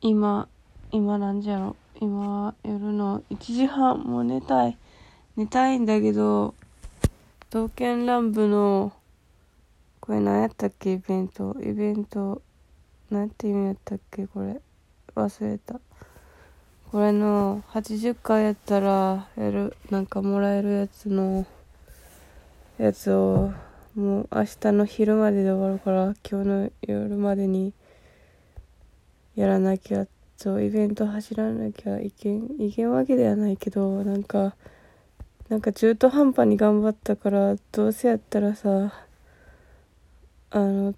[0.00, 0.48] 今、
[0.92, 1.74] 今何時やろ？
[2.00, 4.76] 今、夜の1時半、もう寝たい。
[5.36, 6.54] 寝たいんだけど、
[7.50, 8.92] 刀剣乱舞の、
[10.00, 10.92] これ何やったっけ？
[10.92, 11.56] イベント。
[11.60, 12.42] イベント、
[13.10, 14.28] なんて意味やったっけ？
[14.28, 14.60] これ。
[15.16, 15.80] 忘れた。
[16.92, 21.44] これの80回やったら、やる、なんかもらえるやつの、
[22.78, 23.52] やつを、
[23.96, 27.72] もう明日の昼までで終わるから今日の夜までに
[29.38, 30.04] やらなきゃ
[30.36, 34.56] そうイベント走らなきゃいけんいけんわけではないけどなんか
[35.48, 38.92] なんか中途半端に頑張ったからどうせやったらさ
[40.50, 40.92] あの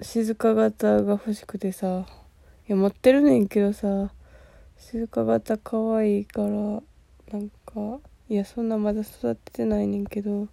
[0.00, 2.06] 静か型が欲しくてさ
[2.66, 4.14] いや持ってるねんけどさ
[4.78, 10.48] 静か型可愛いからなんかいやそんなまだ育ててないねんけど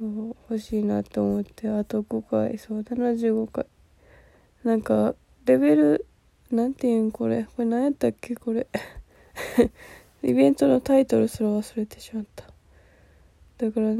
[0.00, 3.66] 欲しいなと思ってあと5回そう75回。
[4.64, 5.14] なんか
[5.48, 6.06] レベル
[6.52, 7.44] なんていうんこれ？
[7.44, 8.34] これ何やったっけ？
[8.36, 8.66] これ。
[10.22, 12.44] イベントのタイトルすら忘れてしまった。
[13.56, 13.94] だから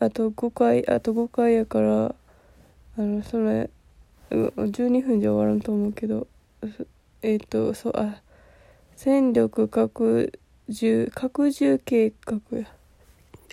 [0.00, 2.14] あと5回あと5回やからあ
[3.00, 3.70] のそれ
[4.30, 6.26] 12分じゃ終わらんと思うけど
[7.22, 8.20] えっ、ー、とそうあ
[8.96, 10.32] 戦力拡
[10.68, 12.66] 充拡充計画や。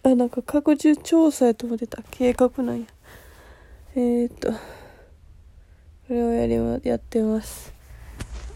[0.03, 2.03] あ、なんか拡充調査やと思ってた。
[2.11, 2.87] 計画なんや。
[3.95, 4.51] えー、っと、
[6.07, 7.73] これをやりま、やってます。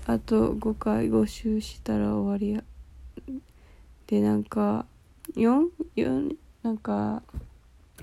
[0.06, 2.64] あと5回5周したら終わりや。
[4.06, 4.86] で、なんか、
[5.36, 7.24] 4、4、なんか、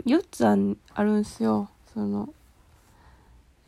[0.04, 0.56] 4つあ
[0.94, 1.70] あるんすよ。
[1.94, 2.34] その、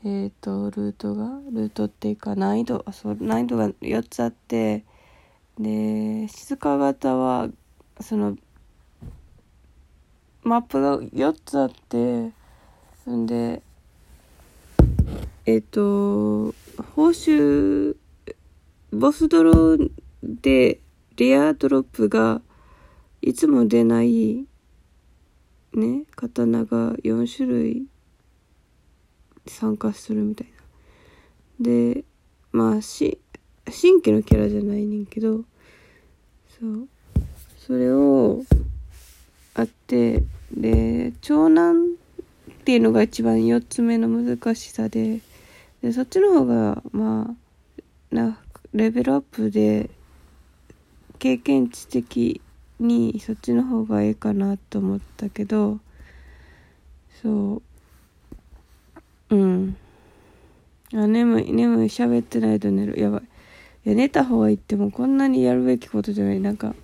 [0.05, 4.85] えっ、と、ルートが、ルートっていうか難易度、そう、難易度が4つあって、
[5.61, 7.49] で、静か型は、
[8.01, 8.37] その、
[10.43, 12.33] マップが4つあって
[13.05, 13.63] そんで
[15.49, 16.55] えっ、ー、と
[16.95, 17.97] 報酬
[18.93, 19.91] ボスドロー
[20.23, 20.79] で
[21.17, 22.43] レアドロップが
[23.23, 24.45] いつも出ない
[25.73, 27.87] ね刀が4種類
[29.47, 30.49] 参加するみたい
[31.59, 31.65] な。
[31.65, 32.05] で
[32.53, 33.19] まあし
[33.71, 35.45] 新規のキャラじゃないねんけど
[36.61, 36.89] そう。
[37.57, 38.43] それを
[39.55, 40.23] あって
[40.55, 41.87] で長男
[42.51, 45.21] っていうのが一番4つ目の難しさで
[45.83, 47.35] でそっちの方がま
[48.13, 48.39] あな
[48.73, 49.91] レベルアップで
[51.19, 52.41] 経験値的
[52.79, 55.79] にそっちの方がいいかなと思ったけど
[57.23, 57.63] そ
[59.31, 59.37] う。
[59.37, 59.77] うん。
[60.95, 62.99] あ眠い眠い喋ってないと寝る。
[62.99, 63.23] やばい。
[63.87, 66.41] いや寝た方がいいってもこんなにやるべきことじゃない。
[66.41, 66.75] なんか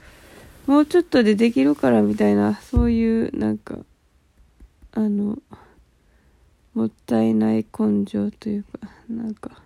[0.66, 3.78] もうちょっとでできるからみたいな、そういうなんか、
[4.92, 5.38] あの、
[6.74, 9.62] もったいない根性というか、なんか、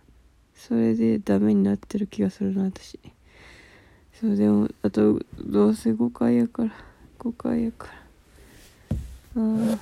[0.55, 2.99] それでダメになってる気がするな、私。
[4.13, 6.73] そう、でも、あと、どうせ5回やから、
[7.19, 7.89] 5回やか
[9.37, 9.43] ら。
[9.75, 9.79] あ。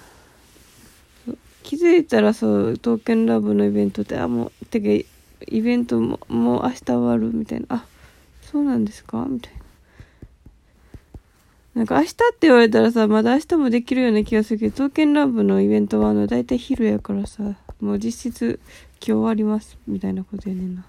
[1.65, 5.09] 気づいたらそう、刀剣ラブのイベントって、あ、もう、てか、
[5.49, 7.67] イベントも、もう明日終わるみたいな。
[7.71, 7.87] あ、
[8.41, 9.66] そうなんですかみたいな。
[11.77, 17.43] なんか明日って言われたらさ、まだ明日もできるような気がするけど、刀剣乱舞のイベントはあの、だいたい昼やからさ、
[17.83, 18.59] もう実質
[18.93, 20.87] 今日終わります、みたいなことやねんな。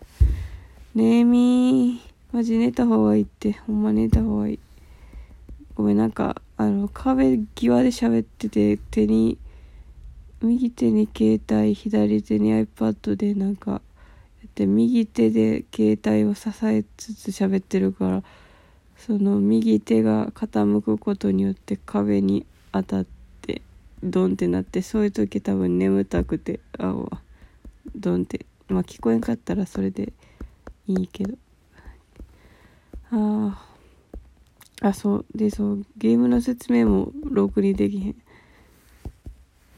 [0.96, 2.00] ねえみー、
[2.32, 4.60] マジ寝た方がいいって、ほんま寝た方がいい。
[5.76, 9.38] ごめん、なんか、あの、壁際で喋ってて、手に、
[10.42, 13.80] 右手に携帯、左手に iPad でなんか、や
[14.48, 18.24] って、右手で携帯を支えつつ喋ってるから、
[18.98, 23.06] その右手が傾くことによって壁に当たっ
[23.42, 23.62] て
[24.04, 26.94] ドンってなってそういう時多分眠たくてあ
[27.96, 30.12] ドンってまあ聞こえんかったらそれで
[30.88, 31.38] いいけど。
[33.12, 33.64] あ
[34.82, 35.26] あそう。
[35.34, 38.16] でそうゲームの説明もろくにできへん。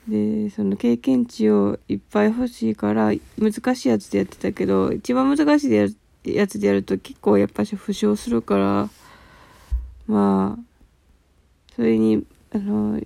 [0.07, 8.89] でその経験値をいっぱい欲しいから難しいやつでやってたけど一番難しいやつでやると結構やっぱし負傷するから
[10.09, 10.63] まあ、
[11.75, 12.99] それに、あの、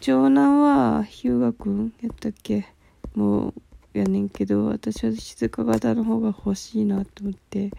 [0.00, 2.66] 長男は日向くんやったっけ？
[3.14, 3.54] も
[3.94, 7.70] うやねんけど、私は静か型の方が欲しいなと思って、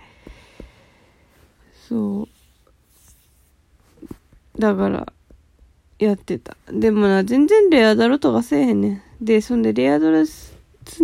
[1.87, 2.27] そう。
[4.59, 5.13] だから、
[5.99, 6.57] やってた。
[6.71, 9.23] でもな、全然レアドロとかせえへんねん。
[9.23, 10.55] で、そんでレアドロす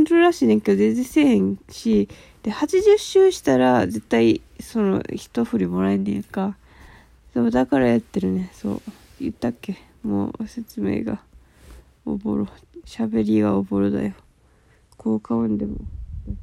[0.09, 2.09] るらしいねんけど、全然せえへんし、
[2.41, 6.57] で、80周したら絶対、その、一振りもらえんねんか。
[7.33, 8.49] そうだからやってるね。
[8.53, 8.81] そう
[9.19, 9.77] 言ったっけ？
[10.03, 11.21] もう説明が。
[12.05, 12.47] おぼろ。
[12.85, 14.13] 喋りがおぼろだよ。
[14.97, 15.73] 効果音でも。
[16.27, 16.41] やって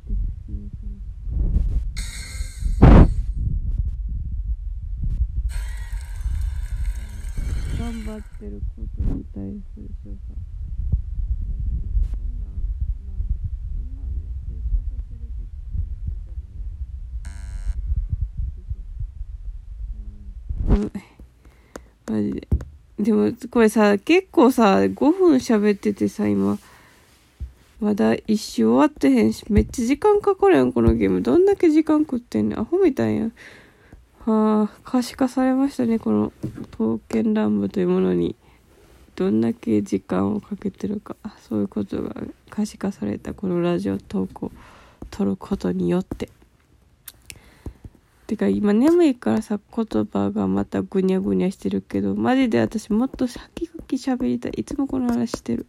[7.79, 9.43] 頑張ってることに対
[9.75, 10.56] する称賛
[20.77, 20.93] 査うん
[22.09, 22.49] マジで。
[22.99, 26.59] でもこれさ結構さ5分喋っててさ今。
[27.79, 31.21] まだ一周終わってへんしめっちゃ時間かかるやんこのゲーム。
[31.21, 32.61] どんだけ時間食ってんねん。
[32.61, 33.33] アホみたいやん。
[34.25, 36.33] はあ可視化されましたねこの
[36.73, 38.35] 刀剣乱舞というものに。
[39.15, 41.17] どんだけ時間をかけてるか。
[41.49, 42.15] そういうことが
[42.49, 44.53] 可視化されたこのラジオ投稿
[45.11, 46.31] 撮ることによって。
[48.27, 54.53] てか今眠いからさ言葉がまたぐにゃぐにゃしてるけどマジで私もっと先々喋りたい。
[54.57, 55.67] いつもこの話してる。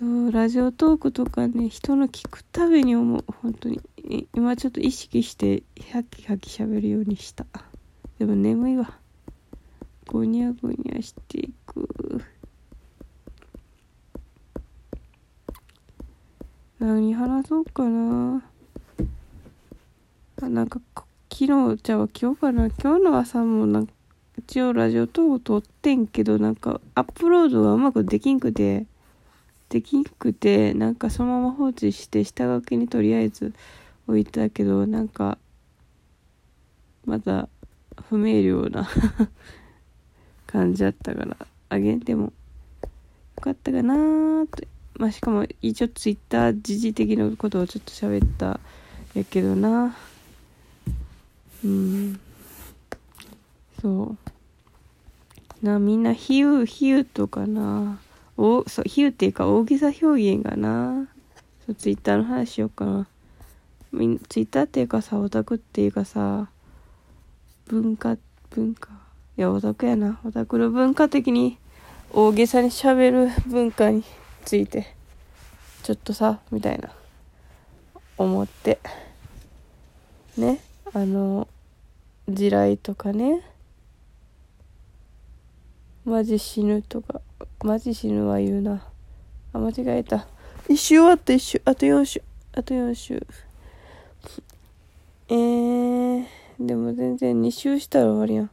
[0.00, 3.24] そうラジオトークとかね人の聞くたびに思う。
[3.42, 3.80] 本当に。
[4.34, 5.62] 今ちょっと意識して
[5.92, 7.46] ハキハキ喋るようにした。
[8.18, 8.98] でも眠いわ。
[10.06, 12.22] ぐにゃぐにゃしていく。
[16.78, 18.42] 何話そうかな。
[20.42, 20.80] あなんか
[21.36, 23.92] 昨日じゃあ今日かな今日の朝もなんか
[24.38, 28.86] 一応ラジオ等を撮ってんけどなんかアップロードがうまくできんくて
[29.68, 33.52] できんくてなんかそのまま放置して下書きにとりあえず
[34.06, 35.36] 置いたけどなんか
[37.04, 37.48] まだ
[38.08, 38.88] 不明瞭な
[40.46, 41.36] 感じだったから
[41.68, 42.32] あげんでもよ
[43.40, 44.68] かったかなーって。
[45.00, 48.60] まあしかも一応ツイッター時事的なことをちょっと喋った
[49.14, 49.96] やけどな。
[51.64, 52.20] うん。
[53.80, 54.16] そ
[55.62, 55.66] う。
[55.66, 57.98] なみんな比喩比喩とかな。
[58.36, 61.08] おそう比喩っていうか大げさ表現がな。
[61.66, 63.06] そうツイッターの話しようかな。
[63.92, 66.48] みんツイッターっていうかさオタクっていうかさ
[67.66, 68.18] 文化
[68.50, 68.90] 文化。
[69.38, 70.20] いやオタクやな。
[70.24, 71.56] オタクの文化的に
[72.12, 74.04] 大げさにしゃべる文化に
[74.44, 74.94] ついて
[75.82, 76.90] ちょっとさみたいな。
[78.18, 78.80] 思って。
[80.36, 80.60] ね。
[80.92, 81.48] あの
[82.28, 83.42] 地雷とかね。
[86.06, 87.20] マジ死ぬとか。
[87.62, 88.82] マジ死ぬは言うな。
[89.52, 90.26] あ間違えた。
[90.68, 91.62] 一周終わった一周。
[91.66, 92.22] あと4周。
[92.52, 93.26] あと4周。
[95.28, 96.26] えー、
[96.58, 98.50] でも全然2周したら終わりやん。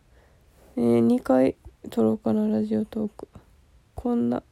[0.75, 1.55] えー、2回
[1.89, 3.29] 撮ろうかなラジオトーク。
[3.95, 4.43] こんな。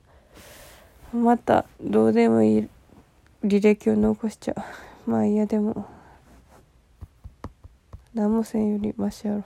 [1.13, 2.67] またどうでもいい
[3.43, 4.55] 履歴を残しちゃ
[5.07, 5.11] う。
[5.11, 5.98] まあいやでも。
[8.13, 9.43] 何もせんよりマシやろ。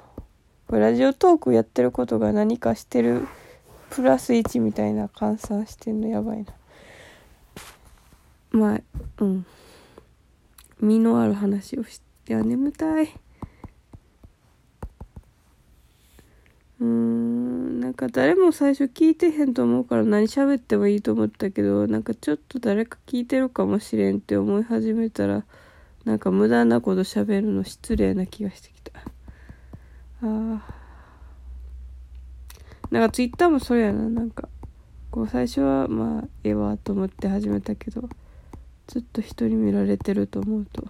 [0.67, 3.27] これラジオトークやってることが何かしてる
[3.89, 6.53] プラス1みたいな換算してんのやばいな。
[8.51, 8.81] まあ
[9.19, 9.45] うん。
[10.79, 13.09] 身のある話をしていや眠たい。
[16.79, 25.45] うんなんか誰も最初聞いてへんと思うから何喋ってもいいと思ったけどなんかちょっと誰か聞いてるかもしれんって思い始めたら
[26.05, 28.99] なんか無駄なこと喋るの失礼な気がしてきた。
[28.99, 29.03] あ
[30.21, 30.73] あ
[32.91, 34.09] なんかツイッターもそれやな。
[34.09, 34.49] なんか
[35.09, 38.09] こう最初はまあええわと思って始めたけど
[38.87, 40.87] ずっと人に見られてると思うと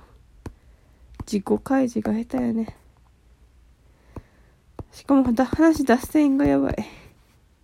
[1.21, 2.75] 自己開示が下手やね。
[4.91, 6.75] しかも話脱線がやばい。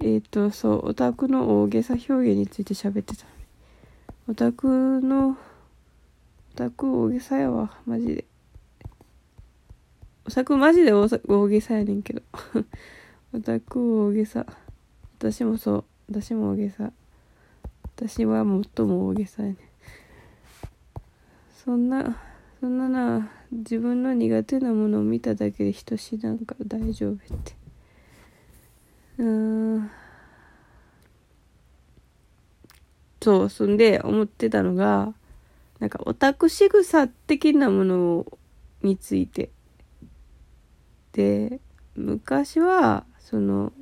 [0.01, 3.25] えっ、ー、とそうオタクの大げさ表現について喋ってた
[4.29, 5.37] オタクの
[6.59, 7.71] タク大げさやわ。
[7.85, 8.25] マジで。
[10.25, 11.07] お作マジで大
[11.47, 12.21] げさやねんけど。
[13.31, 14.45] オタク大げさ。
[15.17, 15.85] 私もそう。
[16.09, 16.91] 私も大げさ。
[17.95, 19.57] 私は最も大げさやね
[21.65, 22.17] そんな
[22.59, 27.53] そんなな自分の苦手なものを見ただけで人死なんか大丈夫って。
[29.17, 29.89] うん
[33.21, 33.49] そう。
[33.49, 35.13] そんで思ってたのが
[35.79, 38.25] なんかオタク仕草的なもの
[38.81, 39.49] について。
[41.13, 41.59] で
[41.95, 43.73] 昔はその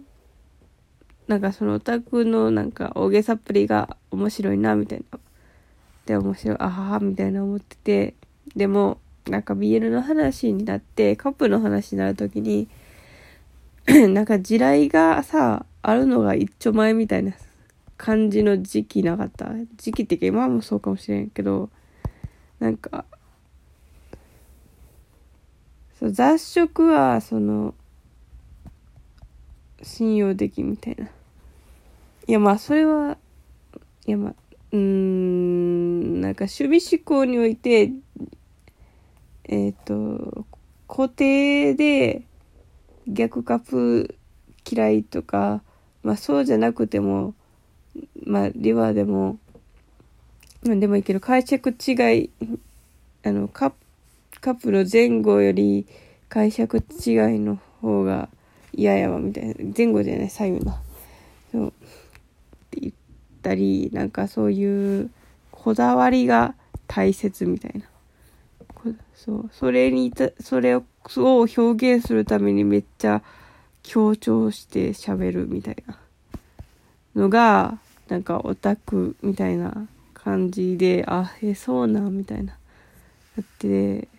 [1.27, 5.19] なんかそのオタクのなんか大げさっぷりが面白いなみたいな。
[6.05, 8.13] で面白いあははみたいな思ってて。
[8.55, 12.69] でもなんか BL の話になってカップの話になる時に
[14.09, 17.33] なんか地雷がさあるのが一丁前みたいな
[17.97, 19.49] 感じの時期なかった。
[19.75, 21.69] 時期っていうか今もそうかもしれんけど
[22.59, 23.05] なんか
[25.99, 27.73] そう雑食はその
[29.81, 31.05] 信用できみたいな。
[32.27, 33.17] いやまあそれは
[34.05, 34.35] いやまあ
[34.71, 37.91] うんなんか守備思考において
[39.45, 40.45] えっ、ー、と
[40.87, 42.23] 固定で
[43.07, 44.15] 逆カップ
[44.69, 45.61] 嫌いとか
[46.07, 47.33] まあそうじゃなくても、
[48.25, 49.39] まあリバーでも、
[50.63, 52.29] まあでもいいけど、解釈違い、
[53.23, 53.73] あの、カ
[54.41, 55.87] カップの前後より
[56.29, 56.83] 解釈違い
[57.39, 58.29] の方が
[58.73, 59.55] 嫌やわ、みたいな。
[59.75, 60.81] 前後じゃない、左右な。
[61.51, 61.67] そう。
[61.67, 61.71] っ
[62.71, 62.93] て言っ
[63.41, 65.09] たり、なんかそういう
[65.51, 66.55] こだわりが
[66.87, 67.85] 大切みたいな。
[69.15, 70.83] そうそれにそれを
[71.15, 73.23] 表現するためにめっちゃ
[73.83, 75.99] 強調して喋るみたいな
[77.15, 79.87] のがなんかオタクみたいな
[80.27, 82.57] 感じであえそうなみたいな。
[83.38, 84.10] だって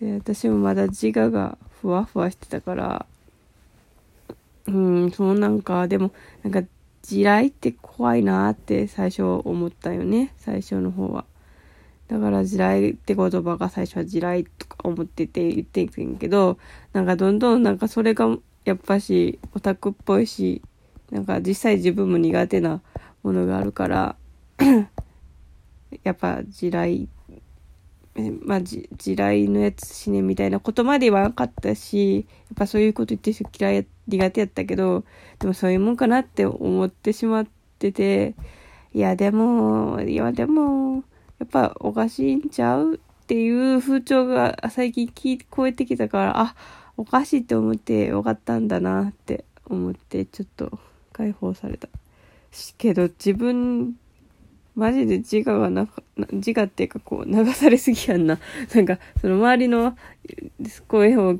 [0.00, 3.06] で私もまだ自我がふわふわしてたから
[4.66, 5.86] うんそうなんか。
[5.86, 6.10] でも
[6.42, 6.62] なんか
[7.02, 10.32] 地雷って怖いなって最初思ったよね。
[10.36, 11.24] 最初の方は。
[12.08, 16.58] だから地雷って言葉が最初は地雷とか思ってて言ってんけど、
[16.92, 20.60] なんかどんどんなんかそれがやっぱしオタクっぽいし、
[21.12, 22.80] なんか実際自分も苦手な
[23.22, 24.16] ものがあるから
[26.02, 27.08] やっぱ地雷、
[28.42, 35.04] まあ地雷のやつ死ねみたいなことまで言わなかったし、やっぱそういうこと言ってる人嫌い、苦手やったけど、
[35.38, 37.46] でもそういうもんかなって思ってしまっ
[37.78, 38.34] てて、
[38.92, 41.04] いやでも、いやでも、
[41.38, 46.56] やっぱおかしいんちゃうっていう風潮が最近聞こえてきたから、あ、
[46.96, 50.78] おかしいって思って分かったんだなって思って、ちょっと
[51.12, 51.88] 解放された。
[52.76, 53.94] けど自分、
[54.80, 58.38] マジで自我がなか、自我っていうかこう流されすぎやんな。
[58.74, 59.96] なんか、その周りの
[60.88, 61.38] 声を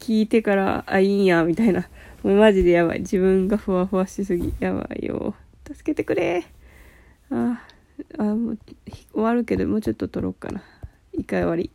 [0.00, 1.88] 聞いてから、あ、いいんや、みたいな。
[2.22, 3.00] もうマジでやばい。
[3.00, 4.54] 自分がふわふわしすぎ。
[4.58, 5.34] やばいよ。
[5.66, 6.46] 助けてくれ。
[7.30, 7.78] ああ。
[8.22, 8.58] もう
[9.12, 10.62] 終わるけどもうちょっと撮ろうかな
[11.12, 11.70] 一回終わり